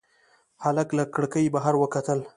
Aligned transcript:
هلک 0.63 0.89
له 0.97 1.03
کړکۍ 1.13 1.45
بهر 1.55 1.73
وکتل. 1.79 2.19